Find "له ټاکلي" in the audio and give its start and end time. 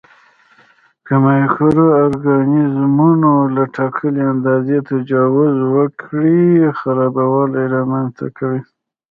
3.55-4.23